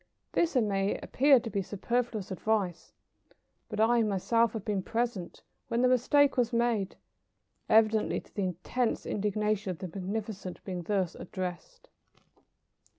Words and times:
This 0.31 0.55
may 0.55 0.97
appear 0.97 1.39
to 1.39 1.49
be 1.51 1.61
superfluous 1.61 2.31
advice, 2.31 2.91
but 3.69 3.79
I 3.79 3.99
have 3.99 4.07
myself 4.07 4.55
been 4.65 4.81
present 4.81 5.43
when 5.67 5.83
the 5.83 5.87
mistake 5.87 6.37
was 6.37 6.51
made, 6.51 6.95
evidently 7.69 8.19
to 8.19 8.33
the 8.33 8.45
intense 8.45 9.05
indignation 9.05 9.69
of 9.69 9.77
the 9.77 9.87
magnificent 9.87 10.57
being 10.63 10.81
thus 10.81 11.13
addressed. 11.13 11.87